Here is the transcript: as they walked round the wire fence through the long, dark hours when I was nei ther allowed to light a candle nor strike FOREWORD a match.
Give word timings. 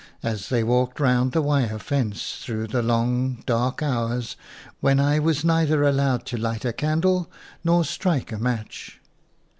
as 0.23 0.49
they 0.49 0.63
walked 0.63 0.99
round 0.99 1.31
the 1.31 1.43
wire 1.43 1.77
fence 1.77 2.37
through 2.41 2.65
the 2.65 2.81
long, 2.81 3.43
dark 3.45 3.83
hours 3.83 4.35
when 4.79 4.99
I 4.99 5.19
was 5.19 5.45
nei 5.45 5.67
ther 5.67 5.83
allowed 5.83 6.25
to 6.25 6.37
light 6.37 6.65
a 6.65 6.73
candle 6.73 7.29
nor 7.63 7.85
strike 7.85 8.29
FOREWORD 8.29 8.41
a 8.41 8.43
match. 8.43 8.99